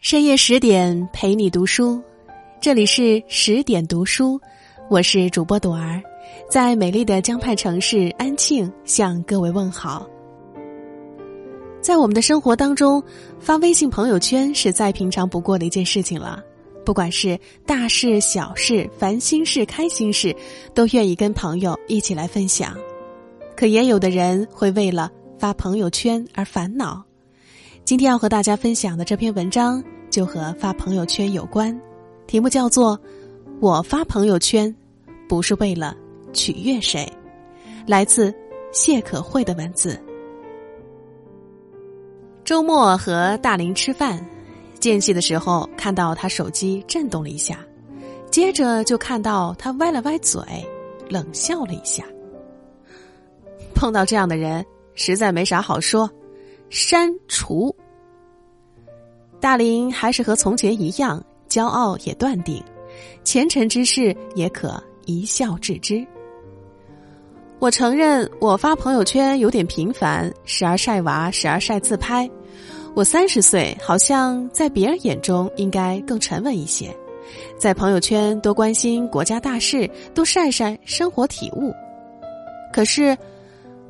[0.00, 2.02] 深夜十点陪你读书，
[2.58, 4.40] 这里是十点读书，
[4.88, 6.02] 我是主播朵儿，
[6.50, 10.08] 在美丽的江畔城市安庆向各位问好。
[11.82, 13.02] 在我们的生活当中，
[13.38, 16.42] 发微信朋友圈是再平常不过的一件事情了。
[16.82, 20.34] 不管是大事小事、烦心事、开心事，
[20.72, 22.74] 都愿意跟朋友一起来分享。
[23.54, 27.04] 可也有的人会为了发朋友圈而烦恼。
[27.90, 31.76] 今天要和大家分享的这篇文章就和发朋友圈有关，
[32.28, 32.96] 题目叫做
[33.60, 34.72] 《我发朋友圈
[35.28, 35.96] 不是为了
[36.32, 37.04] 取悦谁》，
[37.88, 38.32] 来自
[38.70, 40.00] 谢可慧的文字。
[42.44, 44.24] 周末和大林吃饭，
[44.78, 47.58] 间隙的时候看到他手机震动了一下，
[48.30, 50.40] 接着就看到他歪了歪嘴，
[51.08, 52.04] 冷笑了一下。
[53.74, 54.64] 碰到这样的人，
[54.94, 56.08] 实在没啥好说。
[56.70, 57.74] 删除。
[59.40, 62.62] 大林还是和从前一样，骄傲也断定，
[63.24, 66.06] 前尘之事也可一笑置之。
[67.58, 72.30] 我承认，我发朋友圈有点频繁，时而晒娃，时而晒自拍。
[72.94, 76.94] 我三十岁，好像在别人眼中应该更沉稳一些，
[77.58, 81.72] 在朋友圈多关心国家大事，多晒晒生活体悟。
[82.72, 83.16] 可是，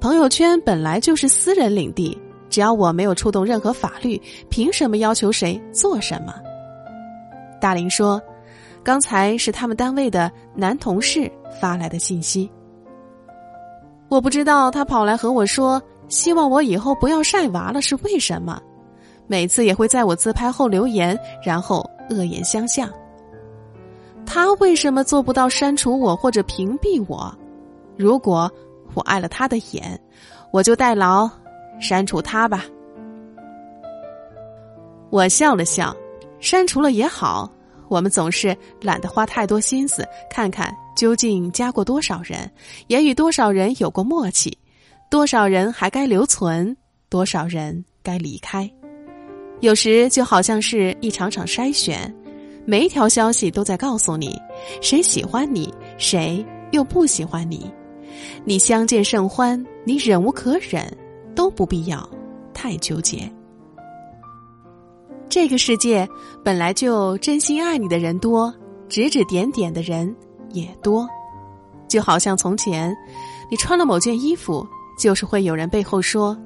[0.00, 2.18] 朋友圈本来就是私人领地。
[2.54, 4.16] 只要我没有触动任何法律，
[4.48, 6.32] 凭什么要求谁做什么？
[7.60, 8.22] 大林说
[8.84, 11.28] ：“刚才是他们单位的男同事
[11.60, 12.48] 发来的信息。
[14.08, 18.62] 我不知道他跑来和我说，希望我以后不要晒娃了是为什么？
[19.26, 22.88] 每次也会在我自拍后留言，然后恶言相向。
[24.24, 27.36] 他为什么做不到删除我或者屏蔽我？
[27.96, 28.48] 如果
[28.94, 30.00] 我碍了他的眼，
[30.52, 31.28] 我就代劳。”
[31.80, 32.64] 删除他吧，
[35.10, 35.94] 我笑了笑，
[36.40, 37.50] 删除了也好。
[37.88, 42.50] 我们总是懒得花太多心思，看看究竟加过多少人，
[42.86, 44.56] 也与多少人有过默契，
[45.10, 46.74] 多少人还该留存，
[47.10, 48.68] 多少人该离开。
[49.60, 52.12] 有时就好像是一场场筛选，
[52.64, 54.40] 每一条消息都在告诉你，
[54.80, 57.70] 谁喜欢你，谁又不喜欢你。
[58.44, 60.84] 你相见甚欢，你忍无可忍。
[61.34, 62.08] 都不必要
[62.52, 63.30] 太纠结。
[65.28, 66.08] 这个世界
[66.44, 68.54] 本来就真心爱你的人多，
[68.88, 70.14] 指指点点的人
[70.50, 71.08] 也多。
[71.88, 72.94] 就好像从前，
[73.50, 74.66] 你穿了某件衣服，
[74.98, 76.36] 就是会有人背后说：“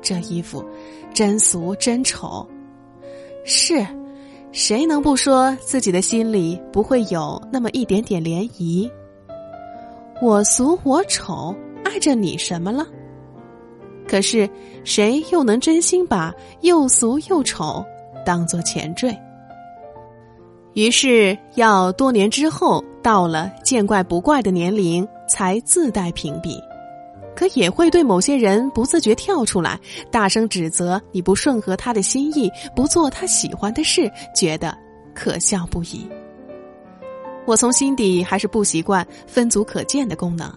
[0.00, 0.64] 这衣服
[1.12, 2.46] 真俗真丑。”
[3.44, 3.86] 是，
[4.50, 8.90] 谁能不说自己的心里不会有那么一点点涟漪？
[10.20, 11.54] 我俗我丑，
[11.84, 12.86] 碍着你什么了？
[14.12, 14.46] 可是，
[14.84, 17.82] 谁又能真心把又俗又丑
[18.26, 19.18] 当做前缀？
[20.74, 26.62] 于是，要多年之后，到了见怪不怪的年龄，才自带屏蔽。
[27.34, 29.80] 可也会对某些人不自觉跳出来，
[30.10, 34.76] 大声指责你不顺合他的心意，不做他喜欢的事，觉得
[35.14, 36.06] 可笑不已。
[37.46, 40.54] 我从心底还是不习惯分组可见的功能。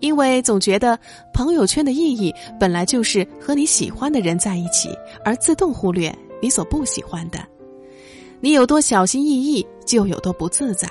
[0.00, 0.98] 因为总觉得
[1.32, 4.90] 朋友圈的意义本来就是和你喜欢的人在一起，
[5.24, 7.38] 而自动忽略你所不喜欢的。
[8.40, 10.88] 你有多小心翼翼，就有多不自在，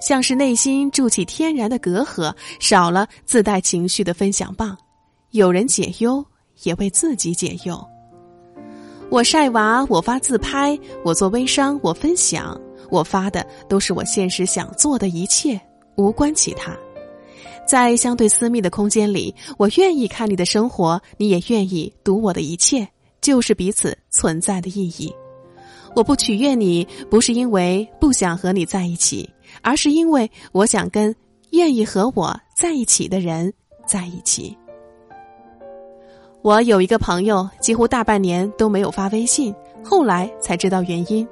[0.00, 4.76] 像是内心筑起天然的隔阂，少了自带情绪的分享棒。
[5.30, 6.24] 有人解忧，
[6.64, 7.80] 也为自己解忧。
[9.10, 12.60] 我晒娃，我发自拍，我做微商，我分享，
[12.90, 15.60] 我发的都是我现实想做的一切，
[15.96, 16.76] 无关其他。
[17.66, 22.86] 在相对私密的空间里，我愿意看你的生活，你也愿意读我的一切，
[23.20, 25.12] 就是彼此存在的意义。
[25.94, 29.28] 我不取悦你，不是因为不想和你在一起，
[29.62, 31.14] 而是因为我想跟
[31.50, 33.52] 愿意和我在一起的人
[33.86, 34.56] 在一起。
[36.42, 41.26] 我有一个朋友，几乎大半年都没有发微信，后来才知道原因。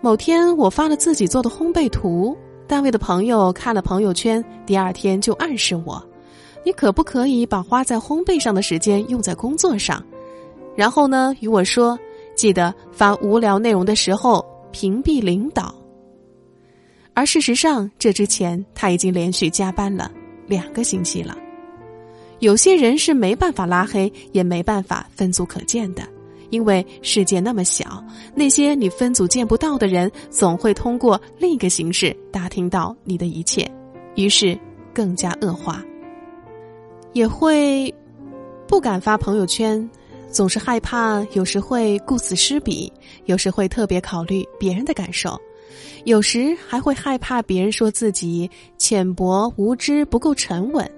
[0.00, 2.36] 某天，我发了自己做的烘焙图。
[2.70, 6.00] 单位的朋友看了朋友圈，第二天就暗示我
[6.64, 10.00] ：“你可不可以把花在烘焙上的时间用在工作上？”
[10.76, 11.98] 然后呢，与我说
[12.36, 15.74] ：“记得发无聊内容的时候屏蔽领导。”
[17.12, 20.08] 而事实上，这之前他已经连续加班了
[20.46, 21.36] 两个星期了。
[22.38, 26.04] 有些人是没办法拉黑，也没办法分组可见的。
[26.50, 28.04] 因为世界那么小，
[28.34, 33.68] 那些你分组见不到的人，总会通过另一个形式打听到你的一切，
[34.16, 34.58] 于是
[34.92, 35.82] 更加恶化。
[37.12, 37.92] 也会
[38.68, 39.88] 不敢发朋友圈，
[40.30, 42.92] 总是害怕，有时会顾此失彼，
[43.24, 45.36] 有时会特别考虑别人的感受，
[46.04, 48.48] 有时还会害怕别人说自己
[48.78, 50.88] 浅薄无知、不够沉稳，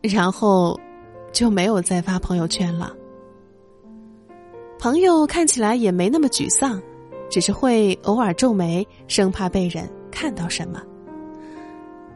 [0.00, 0.78] 然后
[1.32, 2.94] 就没有再发朋友圈了。
[4.78, 6.80] 朋友看起来也没那么沮丧，
[7.28, 10.82] 只是会偶尔皱眉，生怕被人看到什么。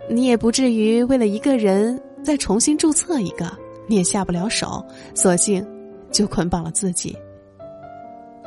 [0.08, 3.50] 你也不至于为了一个人再重新注册一个，
[3.86, 5.66] 你也下不了手，索性。
[6.12, 7.16] 就捆绑了自己。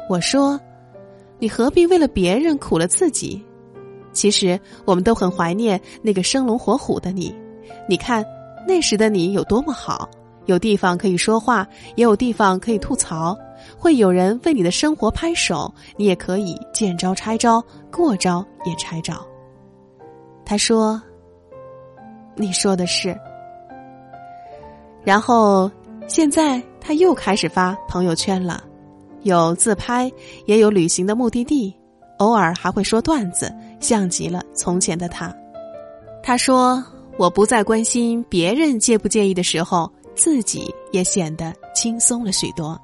[0.08, 0.62] 我说
[1.42, 3.44] ：“你何必为了别人苦了自己？
[4.14, 7.36] 其实我们都很怀念那个生龙活虎的你。
[7.90, 8.24] 你看
[8.68, 10.08] 那时的你有多么好，
[10.46, 13.36] 有地方可以说话，也有地方可以吐槽，
[13.78, 19.26] 会有人为你的生活拍手，你也可以见招拆招，过招也拆招。”
[20.46, 21.02] 他说
[22.36, 23.18] ：“你说的是。”
[25.04, 25.72] 然后
[26.08, 26.62] 现在。
[26.88, 28.64] 他又开始发朋友圈了，
[29.24, 30.12] 有自拍，
[30.46, 31.76] 也有旅行的目的地，
[32.20, 35.36] 偶尔还会说段子，像极了从前的他。
[36.22, 36.86] 他说
[37.18, 42.80] ：“我不再关心别人介不介意的时候，自己也显得轻松了许多。”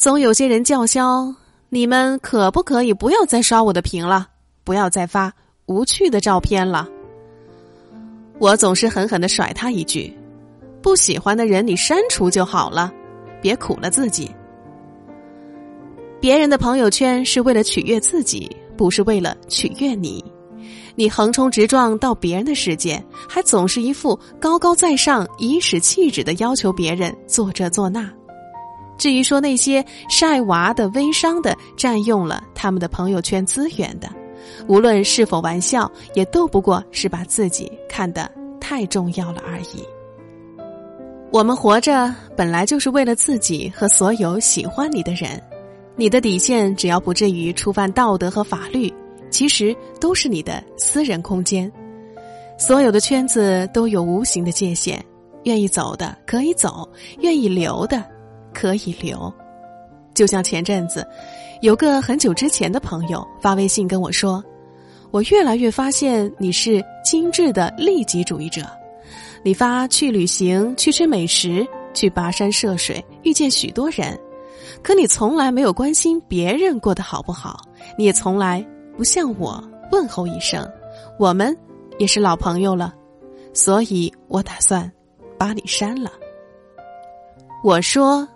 [0.00, 1.34] 总有些人叫嚣
[1.68, 4.26] ：“你们可不可以不要再刷我的屏了，
[4.64, 5.30] 不要再发
[5.66, 6.88] 无趣的照片了？”
[8.40, 10.10] 我总是狠狠的甩他一句。
[10.80, 12.90] 不喜欢的人，你删除就好了，
[13.42, 14.30] 别苦了自己。
[16.18, 20.24] 别人的朋友圈是为了取悦自己，不是为了取悦你。
[20.94, 28.10] 你横冲直撞到别人的世界，还总是一副高高在上、颐使气指的要求别人做这做那。
[29.00, 34.10] 至于说那些晒娃的、微商的、占用了他们的朋友圈资源的，
[34.68, 38.30] 无论是否玩笑，也都不过是把自己看得
[38.60, 39.82] 太重要了而已。
[41.32, 45.42] 我们活着本来就是为了自己和所有喜欢你的人，
[45.96, 48.92] 你的底线只要不至于触犯道德和法律，
[49.30, 51.72] 其实都是你的私人空间。
[52.58, 55.02] 所有的圈子都有无形的界限，
[55.44, 56.86] 愿意走的可以走，
[57.20, 58.04] 愿意留的
[58.52, 59.32] 可以留。
[60.14, 61.06] 就像前阵子，
[61.60, 64.44] 有个很久之前的朋友发微信跟我说
[65.10, 68.62] ：“我越来越发现你是精致的利己主义者。”
[69.42, 74.18] 你发去旅行、去吃美食、去跋山涉水，遇见许多人，
[74.82, 77.58] 可你从来没有关心别人过得好不好，
[77.96, 78.62] 你也从来
[78.98, 79.62] 不向我
[79.92, 80.70] 问候一声。
[81.18, 81.56] 我们
[81.98, 82.94] 也是老朋友了，
[83.54, 84.90] 所以我打算
[85.38, 86.12] 把你删了。
[87.64, 88.28] 我说，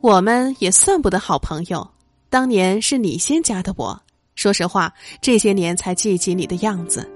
[0.00, 1.88] 我们也算不得好朋友。
[2.30, 4.00] 当年是你先加的我，
[4.34, 7.08] 说实话，这些年才记起你的样子。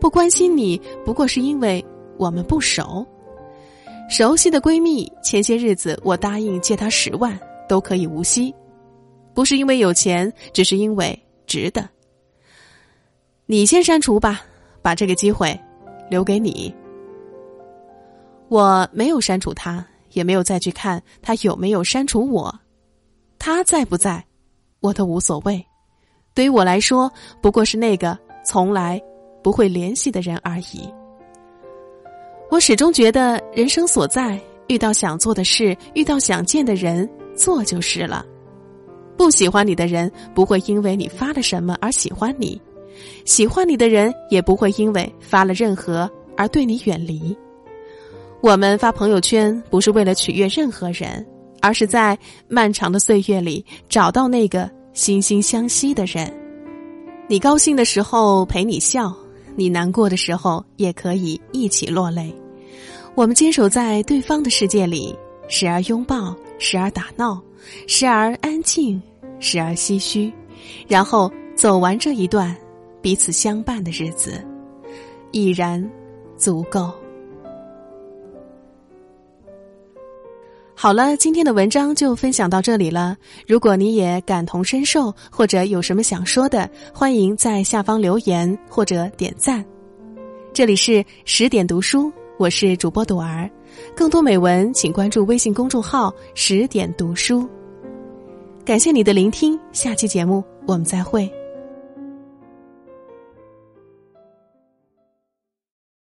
[0.00, 1.84] 不关心你，不过是因为。
[2.18, 3.06] 我们不熟，
[4.10, 7.38] 熟悉的闺蜜，前些日子我答应借她十万，
[7.68, 8.52] 都可以无息，
[9.32, 11.16] 不是因为有钱，只是因为
[11.46, 11.88] 值得。
[13.46, 14.42] 你先删除吧，
[14.82, 15.56] 把这个机会
[16.10, 16.74] 留给你。
[18.48, 19.86] 我没有删除他，
[20.18, 22.52] 也没有再去看他有没有删除我，
[23.38, 24.22] 他在不在，
[24.80, 25.64] 我都无所谓。
[26.34, 27.08] 对于我来说，
[27.40, 29.00] 不过是那个从来
[29.44, 30.92] 不会联系的人而已。
[32.50, 38.26] 我始终觉得，人生所在，遇到想做的事，遇到想见的人，做就是了。
[39.16, 42.60] 不喜欢你的人，不会因为你发了什么而喜欢你；
[43.24, 47.36] 喜欢你的人，也不会因为发了任何而对你远离。
[48.40, 51.26] 我们发朋友圈，不是为了取悦任何人，
[51.60, 52.16] 而是在
[52.48, 56.32] 漫长的岁月里找到那个惺惺相惜的人。
[57.28, 59.14] 你高兴的时候陪你笑。
[59.56, 62.32] 你难过的时候，也可以一起落泪。
[63.16, 65.12] 我们坚守在对方的世界里，
[65.48, 67.42] 时而拥抱，时而打闹，
[67.88, 69.02] 时而安静，
[69.40, 70.32] 时而唏嘘，
[70.86, 72.56] 然后走完这一段
[73.02, 74.40] 彼此相伴的日子，
[75.32, 75.84] 已然
[76.36, 76.88] 足够。
[80.80, 83.16] 好了，今天的文章就分享到这里了。
[83.48, 89.64] 如果你也感同身受，或者有什么想说的，欢迎在下方留言或者点赞。
[90.52, 93.50] 这里是十点读书，我是主播朵儿。
[93.92, 97.44] 更多美文，请关注微信公众号“十点读书”。
[98.64, 101.28] 感谢你的聆听，下期节目我们再会。